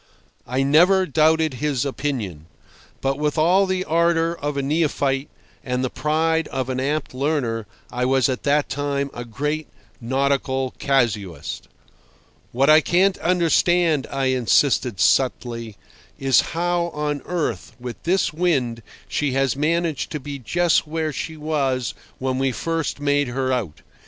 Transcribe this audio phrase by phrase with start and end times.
[0.47, 2.47] I never doubted his opinion.
[3.01, 5.29] But with all the ardour of a neophyte
[5.63, 9.67] and the pride of an apt learner I was at that time a great
[10.01, 11.67] nautical casuist.
[12.51, 15.77] "What I can't understand," I insisted subtly,
[16.17, 21.37] "is how on earth, with this wind, she has managed to be just where she
[21.37, 23.81] was when we first made her out.